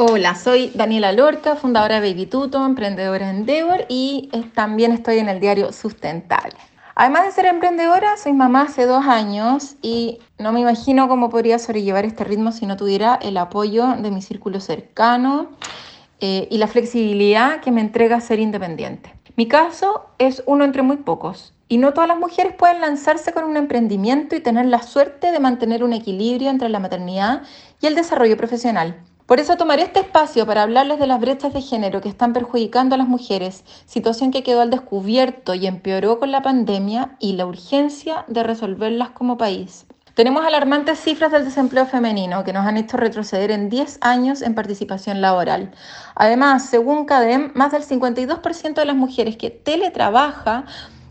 Hola, 0.00 0.36
soy 0.36 0.70
Daniela 0.76 1.10
Lorca, 1.10 1.56
fundadora 1.56 2.00
de 2.00 2.12
Baby 2.12 2.26
Tuto, 2.26 2.64
emprendedora 2.64 3.30
en 3.30 3.38
Endeavor 3.38 3.84
y 3.88 4.30
también 4.54 4.92
estoy 4.92 5.18
en 5.18 5.28
el 5.28 5.40
diario 5.40 5.72
Sustentable. 5.72 6.54
Además 6.94 7.24
de 7.24 7.32
ser 7.32 7.46
emprendedora, 7.46 8.16
soy 8.16 8.32
mamá 8.32 8.62
hace 8.62 8.86
dos 8.86 9.04
años 9.06 9.74
y 9.82 10.20
no 10.38 10.52
me 10.52 10.60
imagino 10.60 11.08
cómo 11.08 11.30
podría 11.30 11.58
sobrellevar 11.58 12.04
este 12.04 12.22
ritmo 12.22 12.52
si 12.52 12.64
no 12.64 12.76
tuviera 12.76 13.16
el 13.20 13.36
apoyo 13.38 13.88
de 13.98 14.12
mi 14.12 14.22
círculo 14.22 14.60
cercano 14.60 15.48
eh, 16.20 16.46
y 16.48 16.58
la 16.58 16.68
flexibilidad 16.68 17.60
que 17.60 17.72
me 17.72 17.80
entrega 17.80 18.20
ser 18.20 18.38
independiente. 18.38 19.12
Mi 19.34 19.48
caso 19.48 20.06
es 20.18 20.44
uno 20.46 20.62
entre 20.64 20.82
muy 20.82 20.98
pocos 20.98 21.54
y 21.68 21.78
no 21.78 21.92
todas 21.92 22.06
las 22.06 22.20
mujeres 22.20 22.54
pueden 22.54 22.80
lanzarse 22.80 23.32
con 23.32 23.42
un 23.42 23.56
emprendimiento 23.56 24.36
y 24.36 24.40
tener 24.40 24.66
la 24.66 24.80
suerte 24.80 25.32
de 25.32 25.40
mantener 25.40 25.82
un 25.82 25.92
equilibrio 25.92 26.50
entre 26.50 26.68
la 26.68 26.78
maternidad 26.78 27.42
y 27.80 27.88
el 27.88 27.96
desarrollo 27.96 28.36
profesional. 28.36 29.02
Por 29.28 29.40
eso 29.40 29.58
tomaré 29.58 29.82
este 29.82 30.00
espacio 30.00 30.46
para 30.46 30.62
hablarles 30.62 30.98
de 30.98 31.06
las 31.06 31.20
brechas 31.20 31.52
de 31.52 31.60
género 31.60 32.00
que 32.00 32.08
están 32.08 32.32
perjudicando 32.32 32.94
a 32.94 32.98
las 32.98 33.08
mujeres, 33.08 33.62
situación 33.84 34.30
que 34.30 34.42
quedó 34.42 34.62
al 34.62 34.70
descubierto 34.70 35.52
y 35.52 35.66
empeoró 35.66 36.18
con 36.18 36.32
la 36.32 36.40
pandemia 36.40 37.14
y 37.18 37.34
la 37.34 37.44
urgencia 37.44 38.24
de 38.26 38.42
resolverlas 38.42 39.10
como 39.10 39.36
país. 39.36 39.84
Tenemos 40.14 40.46
alarmantes 40.46 40.98
cifras 40.98 41.30
del 41.30 41.44
desempleo 41.44 41.84
femenino 41.84 42.42
que 42.42 42.54
nos 42.54 42.64
han 42.64 42.78
hecho 42.78 42.96
retroceder 42.96 43.50
en 43.50 43.68
10 43.68 43.98
años 44.00 44.40
en 44.40 44.54
participación 44.54 45.20
laboral. 45.20 45.72
Además, 46.14 46.64
según 46.64 47.04
CADEM, 47.04 47.52
más 47.54 47.72
del 47.72 47.82
52% 47.82 48.72
de 48.76 48.84
las 48.86 48.96
mujeres 48.96 49.36
que 49.36 49.50
teletrabaja 49.50 50.64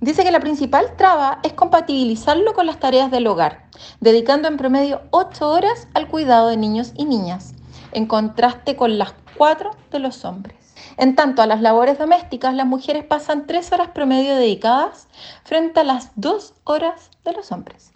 dice 0.00 0.24
que 0.24 0.32
la 0.32 0.40
principal 0.40 0.96
traba 0.96 1.38
es 1.44 1.52
compatibilizarlo 1.52 2.54
con 2.54 2.66
las 2.66 2.80
tareas 2.80 3.12
del 3.12 3.28
hogar, 3.28 3.66
dedicando 4.00 4.48
en 4.48 4.56
promedio 4.56 5.02
8 5.12 5.48
horas 5.48 5.86
al 5.94 6.08
cuidado 6.08 6.48
de 6.48 6.56
niños 6.56 6.92
y 6.96 7.04
niñas 7.04 7.54
en 7.92 8.06
contraste 8.06 8.76
con 8.76 8.98
las 8.98 9.14
cuatro 9.36 9.70
de 9.90 9.98
los 9.98 10.24
hombres. 10.24 10.56
En 10.96 11.14
tanto, 11.14 11.42
a 11.42 11.46
las 11.46 11.60
labores 11.60 11.98
domésticas, 11.98 12.54
las 12.54 12.66
mujeres 12.66 13.04
pasan 13.04 13.46
tres 13.46 13.72
horas 13.72 13.88
promedio 13.88 14.36
dedicadas 14.36 15.08
frente 15.44 15.80
a 15.80 15.84
las 15.84 16.10
dos 16.14 16.54
horas 16.64 17.10
de 17.24 17.32
los 17.32 17.52
hombres. 17.52 17.92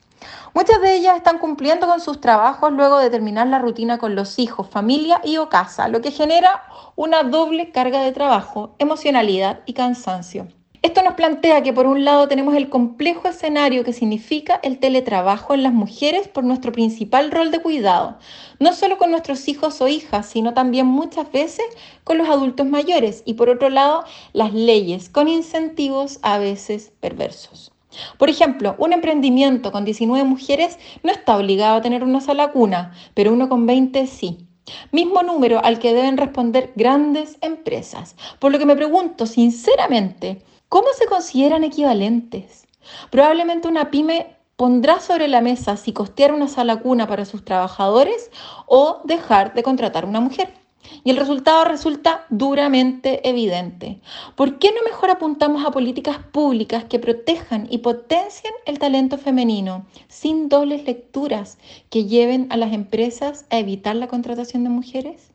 Muchas 0.54 0.80
de 0.80 0.96
ellas 0.96 1.16
están 1.16 1.38
cumpliendo 1.38 1.86
con 1.86 2.00
sus 2.00 2.20
trabajos 2.20 2.72
luego 2.72 2.98
de 2.98 3.10
terminar 3.10 3.46
la 3.46 3.58
rutina 3.58 3.98
con 3.98 4.14
los 4.14 4.38
hijos, 4.38 4.68
familia 4.68 5.20
y 5.24 5.36
o 5.36 5.48
casa, 5.48 5.88
lo 5.88 6.00
que 6.00 6.10
genera 6.10 6.62
una 6.96 7.24
doble 7.24 7.70
carga 7.72 8.00
de 8.00 8.12
trabajo, 8.12 8.74
emocionalidad 8.78 9.60
y 9.66 9.74
cansancio. 9.74 10.48
Esto 10.84 11.02
nos 11.02 11.14
plantea 11.14 11.62
que 11.62 11.72
por 11.72 11.86
un 11.86 12.04
lado 12.04 12.28
tenemos 12.28 12.54
el 12.54 12.68
complejo 12.68 13.26
escenario 13.26 13.84
que 13.84 13.94
significa 13.94 14.60
el 14.62 14.78
teletrabajo 14.78 15.54
en 15.54 15.62
las 15.62 15.72
mujeres 15.72 16.28
por 16.28 16.44
nuestro 16.44 16.72
principal 16.72 17.30
rol 17.30 17.50
de 17.50 17.62
cuidado, 17.62 18.18
no 18.60 18.74
solo 18.74 18.98
con 18.98 19.10
nuestros 19.10 19.48
hijos 19.48 19.80
o 19.80 19.88
hijas, 19.88 20.26
sino 20.26 20.52
también 20.52 20.84
muchas 20.84 21.32
veces 21.32 21.64
con 22.04 22.18
los 22.18 22.28
adultos 22.28 22.66
mayores, 22.66 23.22
y 23.24 23.32
por 23.32 23.48
otro 23.48 23.70
lado 23.70 24.04
las 24.34 24.52
leyes 24.52 25.08
con 25.08 25.26
incentivos 25.26 26.18
a 26.20 26.36
veces 26.36 26.92
perversos. 27.00 27.72
Por 28.18 28.28
ejemplo, 28.28 28.74
un 28.76 28.92
emprendimiento 28.92 29.72
con 29.72 29.86
19 29.86 30.24
mujeres 30.24 30.78
no 31.02 31.10
está 31.10 31.38
obligado 31.38 31.76
a 31.76 31.80
tener 31.80 32.04
una 32.04 32.20
sola 32.20 32.52
cuna, 32.52 32.92
pero 33.14 33.32
uno 33.32 33.48
con 33.48 33.64
20 33.64 34.06
sí. 34.06 34.46
Mismo 34.92 35.22
número 35.22 35.64
al 35.64 35.78
que 35.78 35.94
deben 35.94 36.18
responder 36.18 36.72
grandes 36.76 37.38
empresas. 37.40 38.16
Por 38.38 38.52
lo 38.52 38.58
que 38.58 38.66
me 38.66 38.76
pregunto 38.76 39.24
sinceramente, 39.24 40.42
¿Cómo 40.74 40.88
se 40.98 41.06
consideran 41.06 41.62
equivalentes? 41.62 42.66
Probablemente 43.12 43.68
una 43.68 43.92
pyme 43.92 44.34
pondrá 44.56 44.98
sobre 44.98 45.28
la 45.28 45.40
mesa 45.40 45.76
si 45.76 45.92
costear 45.92 46.32
una 46.32 46.48
sala 46.48 46.80
cuna 46.80 47.06
para 47.06 47.26
sus 47.26 47.44
trabajadores 47.44 48.32
o 48.66 49.00
dejar 49.04 49.54
de 49.54 49.62
contratar 49.62 50.04
una 50.04 50.18
mujer. 50.18 50.52
Y 51.04 51.10
el 51.10 51.16
resultado 51.16 51.64
resulta 51.64 52.26
duramente 52.28 53.28
evidente. 53.28 54.00
¿Por 54.34 54.58
qué 54.58 54.72
no 54.72 54.82
mejor 54.84 55.10
apuntamos 55.10 55.64
a 55.64 55.70
políticas 55.70 56.18
públicas 56.18 56.82
que 56.82 56.98
protejan 56.98 57.68
y 57.70 57.78
potencien 57.78 58.52
el 58.66 58.80
talento 58.80 59.16
femenino 59.16 59.86
sin 60.08 60.48
dobles 60.48 60.86
lecturas 60.86 61.56
que 61.88 62.06
lleven 62.06 62.48
a 62.50 62.56
las 62.56 62.72
empresas 62.72 63.46
a 63.50 63.58
evitar 63.58 63.94
la 63.94 64.08
contratación 64.08 64.64
de 64.64 64.70
mujeres? 64.70 65.33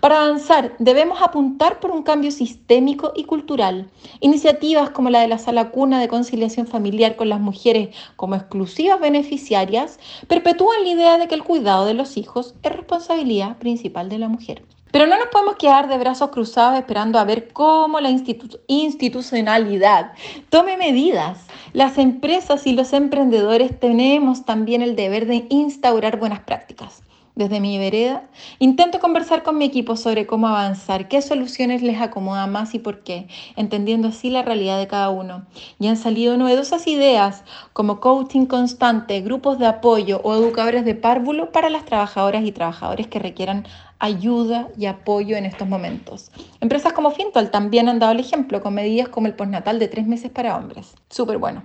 Para 0.00 0.22
avanzar, 0.22 0.74
debemos 0.78 1.20
apuntar 1.20 1.80
por 1.80 1.90
un 1.90 2.02
cambio 2.02 2.30
sistémico 2.30 3.12
y 3.16 3.24
cultural. 3.24 3.90
Iniciativas 4.20 4.90
como 4.90 5.10
la 5.10 5.20
de 5.20 5.28
la 5.28 5.38
sala 5.38 5.70
cuna 5.70 6.00
de 6.00 6.08
conciliación 6.08 6.66
familiar 6.66 7.16
con 7.16 7.28
las 7.28 7.40
mujeres 7.40 7.94
como 8.16 8.36
exclusivas 8.36 9.00
beneficiarias 9.00 9.98
perpetúan 10.28 10.84
la 10.84 10.90
idea 10.90 11.18
de 11.18 11.28
que 11.28 11.34
el 11.34 11.44
cuidado 11.44 11.86
de 11.86 11.94
los 11.94 12.16
hijos 12.16 12.54
es 12.62 12.72
responsabilidad 12.72 13.58
principal 13.58 14.08
de 14.08 14.18
la 14.18 14.28
mujer. 14.28 14.62
Pero 14.92 15.06
no 15.06 15.18
nos 15.18 15.28
podemos 15.28 15.56
quedar 15.56 15.88
de 15.88 15.98
brazos 15.98 16.30
cruzados 16.30 16.78
esperando 16.78 17.18
a 17.18 17.24
ver 17.24 17.48
cómo 17.52 18.00
la 18.00 18.10
institucionalidad 18.68 20.12
tome 20.48 20.76
medidas. 20.76 21.46
Las 21.72 21.98
empresas 21.98 22.66
y 22.66 22.72
los 22.72 22.92
emprendedores 22.92 23.78
tenemos 23.78 24.44
también 24.46 24.80
el 24.80 24.96
deber 24.96 25.26
de 25.26 25.44
instaurar 25.50 26.18
buenas 26.18 26.40
prácticas 26.40 27.02
desde 27.36 27.60
mi 27.60 27.78
vereda, 27.78 28.24
intento 28.58 28.98
conversar 28.98 29.42
con 29.42 29.58
mi 29.58 29.66
equipo 29.66 29.94
sobre 29.94 30.26
cómo 30.26 30.48
avanzar, 30.48 31.06
qué 31.06 31.20
soluciones 31.20 31.82
les 31.82 32.00
acomoda 32.00 32.46
más 32.46 32.74
y 32.74 32.78
por 32.78 33.04
qué, 33.04 33.28
entendiendo 33.56 34.08
así 34.08 34.30
la 34.30 34.42
realidad 34.42 34.78
de 34.78 34.86
cada 34.86 35.10
uno. 35.10 35.46
Y 35.78 35.86
han 35.88 35.98
salido 35.98 36.38
novedosas 36.38 36.86
ideas 36.86 37.44
como 37.74 38.00
coaching 38.00 38.46
constante, 38.46 39.20
grupos 39.20 39.58
de 39.58 39.66
apoyo 39.66 40.20
o 40.24 40.34
educadores 40.34 40.86
de 40.86 40.94
párvulo 40.94 41.52
para 41.52 41.68
las 41.68 41.84
trabajadoras 41.84 42.42
y 42.42 42.52
trabajadores 42.52 43.06
que 43.06 43.18
requieran 43.18 43.66
ayuda 43.98 44.68
y 44.78 44.86
apoyo 44.86 45.36
en 45.36 45.44
estos 45.44 45.68
momentos. 45.68 46.30
Empresas 46.60 46.94
como 46.94 47.10
Fintol 47.10 47.50
también 47.50 47.88
han 47.90 47.98
dado 47.98 48.12
el 48.12 48.20
ejemplo 48.20 48.62
con 48.62 48.74
medidas 48.74 49.08
como 49.08 49.26
el 49.26 49.34
postnatal 49.34 49.78
de 49.78 49.88
tres 49.88 50.06
meses 50.06 50.30
para 50.30 50.56
hombres. 50.56 50.94
Súper 51.10 51.36
bueno. 51.36 51.64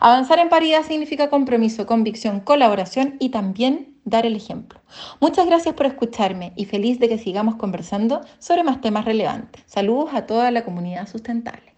Avanzar 0.00 0.38
en 0.38 0.48
paridad 0.48 0.82
significa 0.82 1.30
compromiso, 1.30 1.86
convicción, 1.86 2.40
colaboración 2.40 3.16
y 3.18 3.30
también 3.30 3.96
dar 4.04 4.24
el 4.24 4.36
ejemplo. 4.36 4.80
Muchas 5.20 5.46
gracias 5.46 5.74
por 5.74 5.86
escucharme 5.86 6.52
y 6.56 6.64
feliz 6.64 6.98
de 7.00 7.08
que 7.08 7.18
sigamos 7.18 7.56
conversando 7.56 8.20
sobre 8.38 8.62
más 8.62 8.80
temas 8.80 9.04
relevantes. 9.04 9.62
Saludos 9.66 10.10
a 10.12 10.26
toda 10.26 10.50
la 10.50 10.64
comunidad 10.64 11.08
sustentable. 11.08 11.74